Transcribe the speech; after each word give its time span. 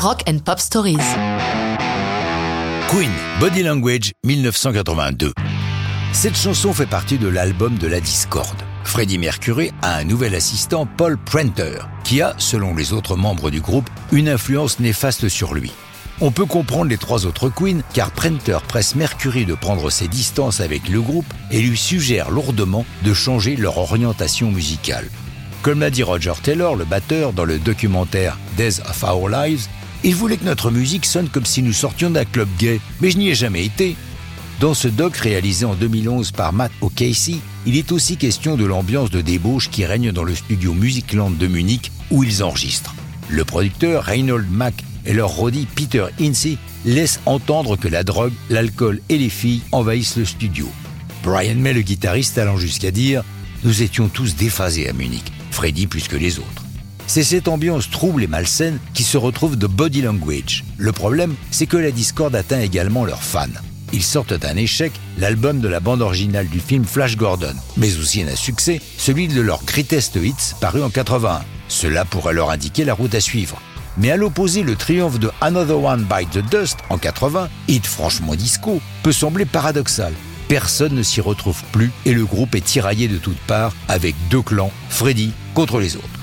Rock 0.00 0.22
and 0.28 0.38
Pop 0.44 0.60
Stories. 0.60 0.96
Queen, 2.88 3.10
Body 3.40 3.64
Language, 3.64 4.12
1982. 4.24 5.32
Cette 6.12 6.36
chanson 6.36 6.72
fait 6.72 6.86
partie 6.86 7.18
de 7.18 7.26
l'album 7.26 7.76
de 7.78 7.88
la 7.88 7.98
discorde. 7.98 8.62
Freddie 8.84 9.18
Mercury 9.18 9.72
a 9.82 9.96
un 9.96 10.04
nouvel 10.04 10.36
assistant, 10.36 10.86
Paul 10.86 11.18
Prenter, 11.18 11.80
qui 12.04 12.22
a, 12.22 12.34
selon 12.38 12.76
les 12.76 12.92
autres 12.92 13.16
membres 13.16 13.50
du 13.50 13.60
groupe, 13.60 13.90
une 14.12 14.28
influence 14.28 14.78
néfaste 14.78 15.28
sur 15.28 15.52
lui. 15.52 15.72
On 16.20 16.30
peut 16.30 16.46
comprendre 16.46 16.90
les 16.90 16.96
trois 16.96 17.26
autres 17.26 17.48
Queens 17.48 17.80
car 17.92 18.12
Prenter 18.12 18.58
presse 18.68 18.94
Mercury 18.94 19.46
de 19.46 19.54
prendre 19.54 19.90
ses 19.90 20.06
distances 20.06 20.60
avec 20.60 20.88
le 20.88 21.00
groupe 21.00 21.26
et 21.50 21.60
lui 21.60 21.76
suggère 21.76 22.30
lourdement 22.30 22.86
de 23.02 23.12
changer 23.12 23.56
leur 23.56 23.78
orientation 23.78 24.52
musicale. 24.52 25.08
Comme 25.62 25.80
l'a 25.80 25.90
dit 25.90 26.04
Roger 26.04 26.34
Taylor, 26.40 26.76
le 26.76 26.84
batteur, 26.84 27.32
dans 27.32 27.44
le 27.44 27.58
documentaire 27.58 28.38
Days 28.56 28.80
of 28.88 29.02
Our 29.02 29.28
Lives, 29.28 29.66
il 30.04 30.14
voulait 30.14 30.36
que 30.36 30.44
notre 30.44 30.70
musique 30.70 31.06
sonne 31.06 31.28
comme 31.28 31.46
si 31.46 31.62
nous 31.62 31.72
sortions 31.72 32.10
d'un 32.10 32.24
club 32.24 32.48
gay, 32.58 32.80
mais 33.00 33.10
je 33.10 33.18
n'y 33.18 33.30
ai 33.30 33.34
jamais 33.34 33.64
été. 33.64 33.96
Dans 34.60 34.74
ce 34.74 34.88
doc 34.88 35.16
réalisé 35.16 35.64
en 35.64 35.74
2011 35.74 36.32
par 36.32 36.52
Matt 36.52 36.72
O'Casey, 36.80 37.36
il 37.66 37.76
est 37.76 37.92
aussi 37.92 38.16
question 38.16 38.56
de 38.56 38.64
l'ambiance 38.64 39.10
de 39.10 39.20
débauche 39.20 39.70
qui 39.70 39.84
règne 39.84 40.10
dans 40.10 40.24
le 40.24 40.34
studio 40.34 40.74
Musicland 40.74 41.36
de 41.36 41.46
Munich 41.46 41.92
où 42.10 42.24
ils 42.24 42.42
enregistrent. 42.42 42.94
Le 43.28 43.44
producteur 43.44 44.04
Reinhold 44.04 44.50
Mack 44.50 44.84
et 45.06 45.12
leur 45.12 45.30
roadie 45.30 45.66
Peter 45.74 46.06
Hinsey 46.20 46.58
laissent 46.84 47.20
entendre 47.26 47.76
que 47.76 47.88
la 47.88 48.04
drogue, 48.04 48.32
l'alcool 48.50 49.00
et 49.08 49.18
les 49.18 49.28
filles 49.28 49.62
envahissent 49.72 50.16
le 50.16 50.24
studio. 50.24 50.68
Brian 51.22 51.56
May, 51.56 51.72
le 51.72 51.82
guitariste, 51.82 52.38
allant 52.38 52.56
jusqu'à 52.56 52.90
dire 52.90 53.22
Nous 53.64 53.82
étions 53.82 54.08
tous 54.08 54.36
déphasés 54.36 54.88
à 54.88 54.92
Munich, 54.92 55.32
Freddy 55.50 55.86
plus 55.86 56.08
que 56.08 56.16
les 56.16 56.38
autres. 56.38 56.67
C'est 57.08 57.24
cette 57.24 57.48
ambiance 57.48 57.88
trouble 57.88 58.22
et 58.22 58.26
malsaine 58.26 58.78
qui 58.92 59.02
se 59.02 59.16
retrouve 59.16 59.56
de 59.56 59.66
Body 59.66 60.02
Language. 60.02 60.62
Le 60.76 60.92
problème, 60.92 61.34
c'est 61.50 61.66
que 61.66 61.78
la 61.78 61.90
discorde 61.90 62.36
atteint 62.36 62.60
également 62.60 63.06
leurs 63.06 63.22
fans. 63.22 63.46
Ils 63.94 64.02
sortent 64.02 64.34
d'un 64.34 64.56
échec 64.56 64.92
l'album 65.16 65.60
de 65.60 65.68
la 65.68 65.80
bande 65.80 66.02
originale 66.02 66.48
du 66.48 66.60
film 66.60 66.84
Flash 66.84 67.16
Gordon, 67.16 67.54
mais 67.78 67.96
aussi 67.96 68.22
un 68.22 68.36
succès, 68.36 68.82
celui 68.98 69.26
de 69.26 69.40
leur 69.40 69.64
Greatest 69.64 70.16
Hits 70.16 70.54
paru 70.60 70.82
en 70.82 70.90
81. 70.90 71.40
Cela 71.68 72.04
pourrait 72.04 72.34
leur 72.34 72.50
indiquer 72.50 72.84
la 72.84 72.92
route 72.92 73.14
à 73.14 73.20
suivre. 73.20 73.58
Mais 73.96 74.10
à 74.10 74.18
l'opposé, 74.18 74.62
le 74.62 74.76
triomphe 74.76 75.18
de 75.18 75.30
Another 75.40 75.82
One 75.82 76.04
Bite 76.04 76.32
the 76.32 76.50
Dust 76.50 76.76
en 76.90 76.98
80, 76.98 77.48
hit 77.68 77.86
franchement 77.86 78.34
disco, 78.34 78.82
peut 79.02 79.12
sembler 79.12 79.46
paradoxal. 79.46 80.12
Personne 80.48 80.94
ne 80.94 81.02
s'y 81.02 81.22
retrouve 81.22 81.62
plus 81.72 81.90
et 82.04 82.12
le 82.12 82.26
groupe 82.26 82.54
est 82.54 82.60
tiraillé 82.60 83.08
de 83.08 83.16
toutes 83.16 83.40
parts 83.46 83.74
avec 83.88 84.14
deux 84.28 84.42
clans, 84.42 84.72
Freddy 84.90 85.32
contre 85.54 85.80
les 85.80 85.96
autres. 85.96 86.17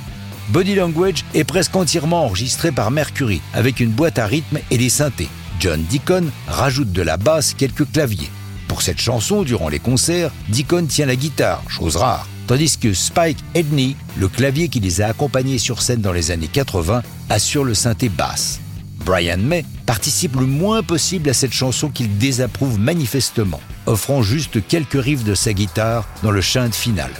Body 0.49 0.75
Language 0.75 1.25
est 1.33 1.43
presque 1.43 1.75
entièrement 1.75 2.25
enregistré 2.25 2.71
par 2.71 2.91
Mercury 2.91 3.41
avec 3.53 3.79
une 3.79 3.89
boîte 3.89 4.19
à 4.19 4.27
rythme 4.27 4.59
et 4.69 4.77
des 4.77 4.89
synthés. 4.89 5.29
John 5.59 5.83
Deacon 5.89 6.25
rajoute 6.47 6.91
de 6.91 7.01
la 7.01 7.17
basse, 7.17 7.53
quelques 7.53 7.91
claviers. 7.91 8.29
Pour 8.67 8.81
cette 8.81 8.99
chanson, 8.99 9.43
durant 9.43 9.69
les 9.69 9.79
concerts, 9.79 10.31
Deacon 10.49 10.85
tient 10.85 11.05
la 11.07 11.15
guitare, 11.15 11.63
chose 11.69 11.95
rare, 11.95 12.27
tandis 12.45 12.77
que 12.77 12.93
Spike 12.93 13.39
Edney, 13.55 13.95
le 14.17 14.27
clavier 14.27 14.67
qui 14.67 14.79
les 14.79 15.01
a 15.01 15.07
accompagnés 15.07 15.57
sur 15.57 15.81
scène 15.81 16.01
dans 16.01 16.11
les 16.13 16.31
années 16.31 16.49
80, 16.51 17.01
assure 17.29 17.63
le 17.63 17.73
synthé 17.73 18.09
basse. 18.09 18.59
Brian 19.05 19.37
May 19.37 19.65
participe 19.85 20.35
le 20.35 20.45
moins 20.45 20.83
possible 20.83 21.29
à 21.29 21.33
cette 21.33 21.53
chanson 21.53 21.89
qu'il 21.89 22.17
désapprouve 22.17 22.79
manifestement, 22.79 23.61
offrant 23.85 24.21
juste 24.21 24.65
quelques 24.67 25.01
riffs 25.01 25.23
de 25.23 25.35
sa 25.35 25.53
guitare 25.53 26.07
dans 26.23 26.31
le 26.31 26.41
chant 26.41 26.71
final. 26.71 27.11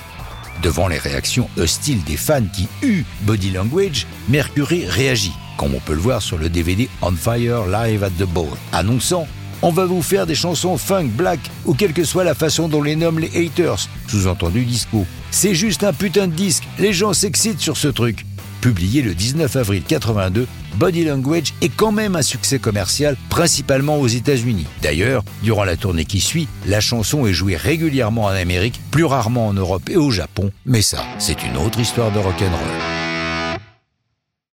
Devant 0.61 0.87
les 0.87 0.97
réactions 0.97 1.49
hostiles 1.57 2.03
des 2.03 2.17
fans 2.17 2.45
qui 2.53 2.67
huent 2.81 3.05
Body 3.21 3.51
Language, 3.51 4.07
Mercury 4.29 4.85
réagit, 4.85 5.33
comme 5.57 5.75
on 5.75 5.79
peut 5.79 5.93
le 5.93 5.99
voir 5.99 6.21
sur 6.21 6.37
le 6.37 6.49
DVD 6.49 6.89
On 7.01 7.11
Fire 7.11 7.65
Live 7.67 8.03
at 8.03 8.11
the 8.11 8.27
Ball, 8.27 8.49
annonçant 8.71 9.27
on 9.61 9.71
va 9.71 9.85
vous 9.85 10.01
faire 10.01 10.25
des 10.25 10.35
chansons 10.35 10.77
funk, 10.77 11.09
black, 11.15 11.39
ou 11.65 11.73
quelle 11.73 11.93
que 11.93 12.03
soit 12.03 12.23
la 12.23 12.35
façon 12.35 12.67
dont 12.67 12.83
les 12.83 12.95
nomment 12.95 13.19
les 13.19 13.45
haters, 13.45 13.87
sous-entendu 14.07 14.63
disco. 14.65 15.05
C'est 15.31 15.55
juste 15.55 15.83
un 15.83 15.93
putain 15.93 16.27
de 16.27 16.33
disque, 16.33 16.63
les 16.77 16.93
gens 16.93 17.13
s'excitent 17.13 17.61
sur 17.61 17.77
ce 17.77 17.87
truc. 17.87 18.25
Publié 18.65 19.03
le 19.03 19.13
19 19.13 19.57
avril 19.57 19.83
82, 19.87 20.47
Body 20.77 21.05
Language 21.05 21.53
est 21.61 21.69
quand 21.69 21.91
même 21.91 22.15
un 22.15 22.23
succès 22.23 22.57
commercial, 22.57 23.15
principalement 23.29 23.99
aux 23.99 24.07
États-Unis. 24.07 24.65
D'ailleurs, 24.81 25.23
durant 25.43 25.65
la 25.65 25.77
tournée 25.77 26.05
qui 26.05 26.19
suit, 26.19 26.47
la 26.65 26.79
chanson 26.79 27.27
est 27.27 27.33
jouée 27.33 27.57
régulièrement 27.57 28.23
en 28.23 28.29
Amérique, 28.29 28.81
plus 28.89 29.05
rarement 29.05 29.45
en 29.49 29.53
Europe 29.53 29.87
et 29.91 29.97
au 29.97 30.09
Japon, 30.09 30.49
mais 30.65 30.81
ça, 30.81 31.05
c'est 31.19 31.43
une 31.43 31.57
autre 31.57 31.79
histoire 31.79 32.11
de 32.11 32.17
rock'n'roll. 32.17 33.04